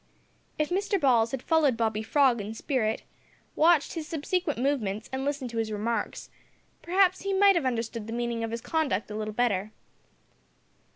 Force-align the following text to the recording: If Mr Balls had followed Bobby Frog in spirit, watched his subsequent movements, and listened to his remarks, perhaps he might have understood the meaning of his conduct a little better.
If 0.57 0.69
Mr 0.71 0.99
Balls 0.99 1.29
had 1.29 1.43
followed 1.43 1.77
Bobby 1.77 2.01
Frog 2.01 2.41
in 2.41 2.55
spirit, 2.55 3.03
watched 3.55 3.93
his 3.93 4.07
subsequent 4.07 4.57
movements, 4.57 5.07
and 5.13 5.23
listened 5.23 5.51
to 5.51 5.57
his 5.57 5.71
remarks, 5.71 6.31
perhaps 6.81 7.21
he 7.21 7.35
might 7.35 7.55
have 7.55 7.67
understood 7.67 8.07
the 8.07 8.13
meaning 8.13 8.43
of 8.43 8.49
his 8.49 8.61
conduct 8.61 9.11
a 9.11 9.15
little 9.15 9.31
better. 9.35 9.71